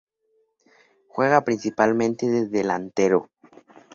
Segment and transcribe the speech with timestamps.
[1.09, 3.29] Juega principalmente de delantero.